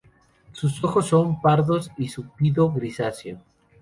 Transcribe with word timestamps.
Sus 0.51 0.83
ojos 0.83 1.05
son 1.09 1.39
pardos 1.41 1.91
y 1.95 2.07
su 2.09 2.23
pido 2.31 2.71
grisáceo. 2.71 3.37